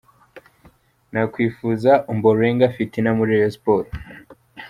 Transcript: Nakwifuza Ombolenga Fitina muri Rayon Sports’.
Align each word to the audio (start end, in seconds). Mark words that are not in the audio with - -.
Nakwifuza 1.11 1.91
Ombolenga 2.11 2.65
Fitina 2.75 3.09
muri 3.17 3.31
Rayon 3.37 3.53
Sports’. 3.57 3.91